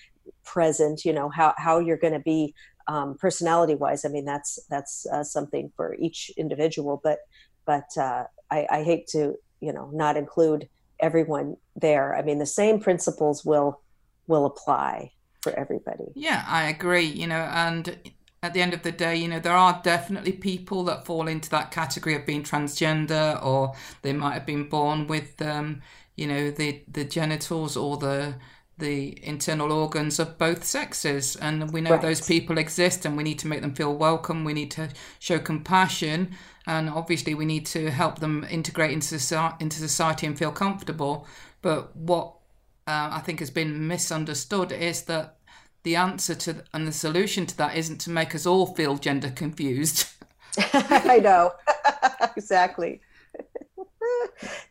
[0.43, 2.53] present you know how how you're going to be
[2.87, 7.19] um, personality wise i mean that's that's uh, something for each individual but
[7.65, 10.67] but uh, I, I hate to you know not include
[10.99, 12.15] everyone there.
[12.15, 13.81] I mean the same principles will
[14.27, 16.05] will apply for everybody.
[16.15, 17.97] Yeah i agree you know and
[18.43, 21.49] at the end of the day, you know, there are definitely people that fall into
[21.51, 25.81] that category of being transgender, or they might have been born with, um,
[26.17, 28.35] you know, the the genitals or the
[28.77, 31.35] the internal organs of both sexes.
[31.35, 32.01] And we know right.
[32.01, 34.43] those people exist and we need to make them feel welcome.
[34.43, 36.35] We need to show compassion.
[36.65, 39.15] And obviously, we need to help them integrate into,
[39.59, 41.27] into society and feel comfortable.
[41.61, 42.35] But what
[42.87, 45.37] uh, I think has been misunderstood is that
[45.83, 49.29] the answer to and the solution to that isn't to make us all feel gender
[49.29, 50.07] confused.
[50.73, 51.51] I know.
[52.37, 53.01] exactly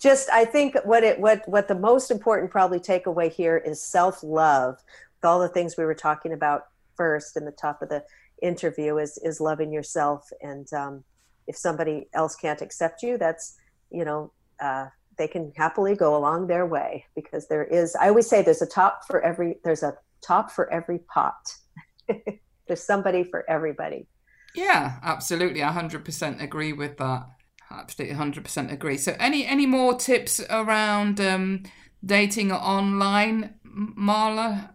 [0.01, 4.23] just I think what it what what the most important probably takeaway here is self
[4.23, 4.77] love.
[5.21, 6.67] With all the things we were talking about
[6.97, 8.05] first in the top of the
[8.43, 11.05] interview is is loving yourself, and um,
[11.47, 13.57] if somebody else can't accept you, that's
[13.91, 14.87] you know uh,
[15.19, 17.95] they can happily go along their way because there is.
[17.97, 21.55] I always say there's a top for every there's a top for every pot.
[22.67, 24.07] there's somebody for everybody.
[24.55, 25.63] Yeah, absolutely.
[25.63, 27.27] I 100% agree with that
[27.81, 31.63] absolutely 100% agree so any any more tips around um,
[32.05, 34.71] dating online Marla?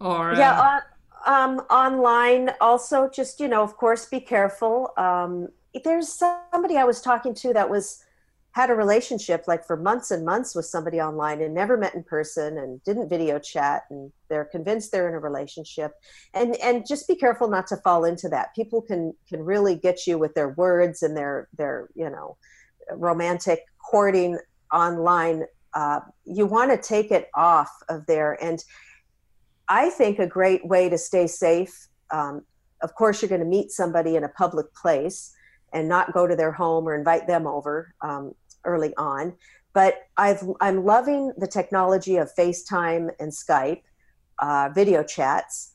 [0.00, 0.80] Or yeah,
[1.26, 3.08] um, um, online also.
[3.08, 4.92] Just you know, of course, be careful.
[4.96, 5.48] Um,
[5.84, 8.04] there's somebody I was talking to that was
[8.52, 12.04] had a relationship like for months and months with somebody online and never met in
[12.04, 15.92] person and didn't video chat and they're convinced they're in a relationship.
[16.34, 18.54] And and just be careful not to fall into that.
[18.54, 22.36] People can can really get you with their words and their their you know
[22.92, 24.38] romantic courting
[24.72, 25.44] online.
[25.74, 28.42] Uh, you want to take it off of there.
[28.42, 28.62] And
[29.68, 32.42] i think a great way to stay safe um,
[32.82, 35.34] of course you're going to meet somebody in a public place
[35.72, 37.94] and not go to their home or invite them over.
[38.02, 38.34] Um,
[38.64, 39.34] early on.
[39.74, 43.82] But I've, I'm loving the technology of FaceTime and Skype,
[44.38, 45.74] uh, video chats.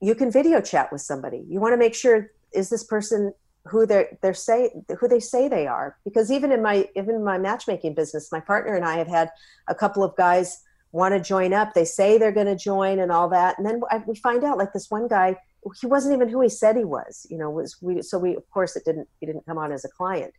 [0.00, 1.44] You can video chat with somebody.
[1.48, 3.32] You want to make sure is this person
[3.66, 7.24] who they're they're say who they say they are because even in my even in
[7.24, 9.30] my matchmaking business my partner and i have had
[9.68, 13.12] a couple of guys want to join up they say they're going to join and
[13.12, 15.36] all that and then we find out like this one guy
[15.80, 18.48] he wasn't even who he said he was you know was we so we of
[18.50, 20.34] course it didn't he didn't come on as a client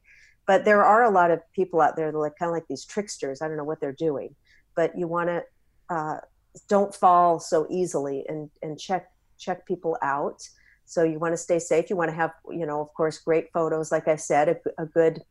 [0.46, 2.68] but there are a lot of people out there that are like kind of like
[2.68, 4.36] these tricksters i don't know what they're doing
[4.76, 5.44] but you want to
[5.90, 6.18] uh,
[6.68, 10.42] don't fall so easily and and check check people out.
[10.86, 13.52] So you want to stay safe you want to have you know of course great
[13.54, 15.22] photos like i said a, a good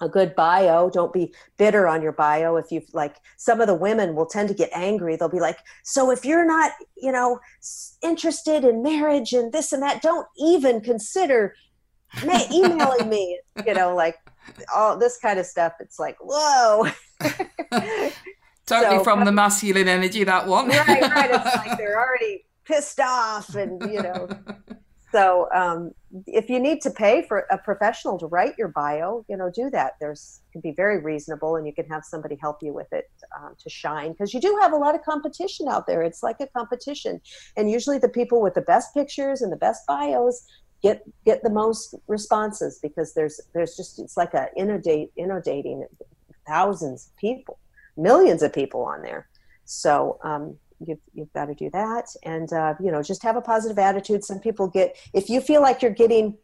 [0.00, 0.90] a good bio.
[0.90, 2.56] Don't be bitter on your bio.
[2.56, 5.14] If you've like some of the women will tend to get angry.
[5.14, 7.38] They'll be like so if you're not you know
[8.02, 11.54] interested in marriage and this and that don't even consider
[12.52, 14.16] emailing me you know like
[14.74, 16.88] all this kind of stuff it's like whoa.
[18.64, 20.68] Totally so, from the masculine energy that one.
[20.68, 24.28] Right right it's like they're already pissed off and you know.
[25.12, 25.92] So um,
[26.26, 29.68] if you need to pay for a professional to write your bio you know do
[29.68, 29.96] that.
[30.00, 33.54] There's can be very reasonable and you can have somebody help you with it um,
[33.58, 36.02] to shine because you do have a lot of competition out there.
[36.02, 37.20] It's like a competition.
[37.58, 40.46] And usually the people with the best pictures and the best bios
[40.82, 45.86] get get the most responses because there's there's just it's like a inundate inundating
[46.46, 47.58] thousands of people
[47.96, 49.28] millions of people on there.
[49.64, 52.06] So um, you've, you've got to do that.
[52.24, 54.24] And uh, you know just have a positive attitude.
[54.24, 56.36] Some people get if you feel like you're getting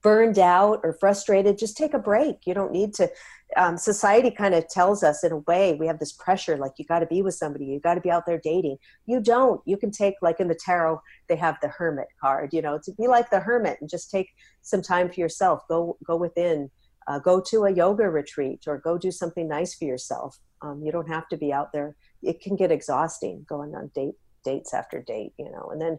[0.00, 2.46] burned out or frustrated just take a break.
[2.46, 3.10] You don't need to
[3.58, 6.84] um, society kind of tells us in a way we have this pressure like you
[6.84, 8.78] got to be with somebody you got to be out there dating.
[9.06, 9.60] You don't.
[9.66, 12.92] You can take like in the tarot they have the hermit card you know to
[12.92, 14.30] be like the hermit and just take
[14.62, 15.62] some time for yourself.
[15.68, 16.70] Go go within
[17.08, 20.38] uh, go to a yoga retreat or go do something nice for yourself.
[20.62, 21.96] Um, you don't have to be out there.
[22.22, 25.98] It can get exhausting going on date dates after date you know and then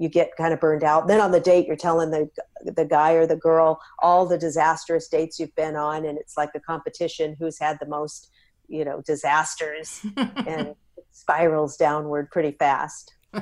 [0.00, 2.28] you get kind of burned out then on the date you're telling the
[2.64, 6.50] the guy or the girl all the disastrous dates you've been on and it's like
[6.54, 8.30] a competition who's had the most
[8.68, 10.74] you know disasters and
[11.10, 13.14] spirals downward pretty fast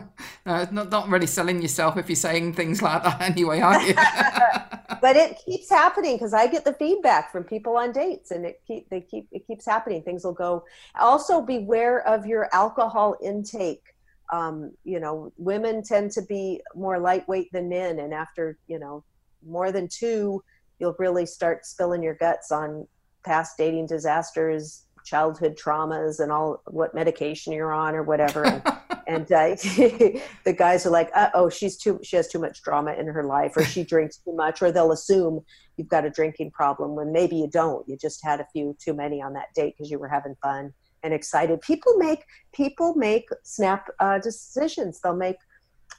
[0.47, 3.95] no, not, not really selling yourself if you're saying things like that anyway, are you?
[5.01, 8.61] but it keeps happening because I get the feedback from people on dates, and it
[8.67, 10.03] keep they keep it keeps happening.
[10.03, 10.65] Things will go.
[10.99, 13.83] Also, beware of your alcohol intake.
[14.31, 19.05] Um, you know, women tend to be more lightweight than men, and after you know
[19.47, 20.43] more than two,
[20.79, 22.87] you'll really start spilling your guts on
[23.25, 28.45] past dating disasters, childhood traumas, and all what medication you're on or whatever.
[28.45, 28.63] And,
[29.07, 29.57] and uh,
[30.45, 32.01] the guys are like, uh "Oh, she's too.
[32.03, 34.93] She has too much drama in her life, or she drinks too much," or they'll
[34.93, 35.41] assume
[35.77, 37.89] you've got a drinking problem when maybe you don't.
[37.89, 40.73] You just had a few too many on that date because you were having fun
[41.03, 41.61] and excited.
[41.61, 45.01] People make people make snap uh, decisions.
[45.01, 45.37] They'll make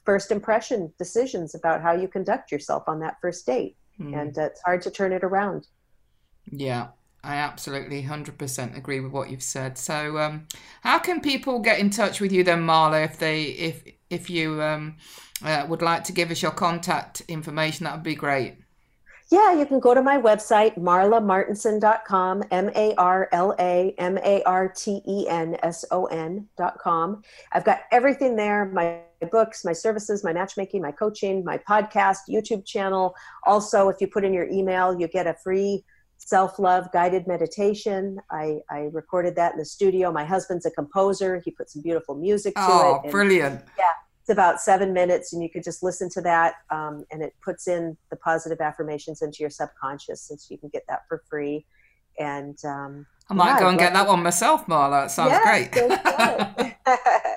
[0.06, 4.20] first impression decisions about how you conduct yourself on that first date, mm.
[4.20, 5.68] and uh, it's hard to turn it around.
[6.52, 6.88] Yeah,
[7.24, 9.78] I absolutely 100% agree with what you've said.
[9.78, 10.47] So, um,
[10.82, 14.62] how can people get in touch with you then, Marla, if they if if you
[14.62, 14.97] um,
[15.43, 17.84] uh, would like to give us your contact information?
[17.84, 18.58] That would be great.
[19.32, 24.42] Yeah, you can go to my website, marlamartenson.com, M A R L A M A
[24.44, 27.22] R T E N S O N.com.
[27.52, 29.02] I've got everything there my
[29.32, 33.14] books, my services, my matchmaking, my coaching, my podcast, YouTube channel.
[33.46, 35.84] Also, if you put in your email, you get a free
[36.18, 38.20] self love guided meditation.
[38.32, 40.12] I, I recorded that in the studio.
[40.12, 41.42] My husband's a composer.
[41.46, 43.08] He put some beautiful music to oh, it.
[43.08, 43.64] Oh, brilliant.
[43.78, 43.86] Yeah,
[44.30, 46.54] it's about seven minutes, and you could just listen to that.
[46.70, 50.84] Um, and it puts in the positive affirmations into your subconscious, since you can get
[50.88, 51.66] that for free.
[52.20, 55.04] And um, I might yeah, go and get that one myself, Marla.
[55.04, 56.76] That sounds great.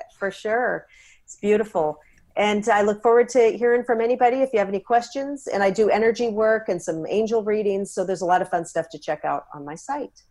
[0.19, 0.85] for sure.
[1.23, 1.97] It's beautiful.
[2.35, 5.47] And I look forward to hearing from anybody if you have any questions.
[5.47, 7.91] And I do energy work and some angel readings.
[7.91, 10.21] So there's a lot of fun stuff to check out on my site.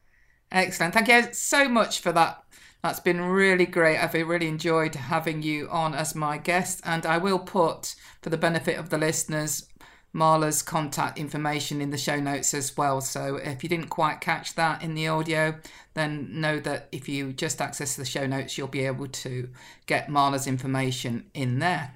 [0.53, 0.95] Excellent.
[0.95, 2.43] Thank you so much for that
[2.83, 3.99] That's been really great.
[3.99, 8.37] I've really enjoyed having you on as my guest, and I will put, for the
[8.37, 9.68] benefit of the listeners,
[10.12, 13.01] Marla's contact information in the show notes as well.
[13.01, 15.61] So if you didn't quite catch that in the audio,
[15.95, 19.49] then know that if you just access the show notes, you'll be able to
[19.87, 21.95] get Marla's information in there.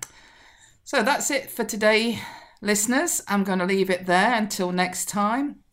[0.84, 2.20] So that's it for today,
[2.62, 3.22] listeners.
[3.26, 5.64] I'm going to leave it there until next time.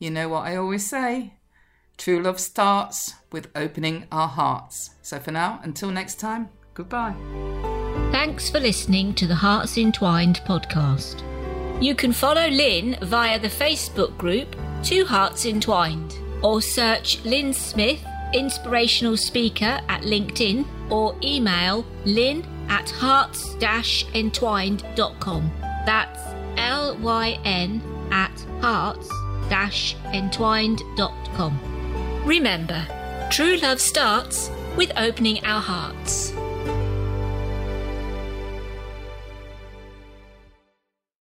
[0.00, 1.34] You know what I always say
[1.96, 4.92] true love starts with opening our hearts.
[5.02, 7.14] So for now, until next time, goodbye.
[8.10, 11.22] Thanks for listening to the Hearts Entwined podcast.
[11.82, 18.02] You can follow Lynn via the Facebook group Two Hearts Entwined or search Lynn Smith,
[18.32, 23.54] inspirational speaker at LinkedIn or email lynn at hearts
[24.14, 25.50] entwined.com.
[25.84, 26.20] That's
[26.56, 29.10] L Y N at hearts
[30.14, 31.60] entwined.com.
[32.24, 32.84] Remember,
[33.30, 36.32] true love starts with opening our hearts.